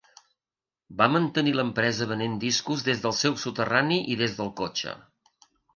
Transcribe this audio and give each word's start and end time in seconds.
Va 1.01 1.07
mantenir 1.15 1.53
l'empresa 1.59 2.09
venent 2.13 2.39
discos 2.47 2.89
des 2.91 3.05
del 3.07 3.17
seu 3.21 3.39
soterrani 3.47 4.03
i 4.17 4.21
des 4.25 4.39
del 4.41 4.55
cotxe. 4.65 5.01